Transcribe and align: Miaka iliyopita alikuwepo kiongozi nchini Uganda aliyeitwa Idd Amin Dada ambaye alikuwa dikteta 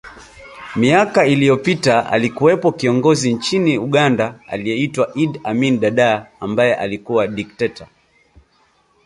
Miaka 0.75 1.25
iliyopita 1.25 2.05
alikuwepo 2.09 2.71
kiongozi 2.71 3.33
nchini 3.33 3.77
Uganda 3.77 4.39
aliyeitwa 4.47 5.11
Idd 5.15 5.39
Amin 5.43 5.79
Dada 5.79 6.27
ambaye 6.39 6.75
alikuwa 6.75 7.27
dikteta 7.27 7.87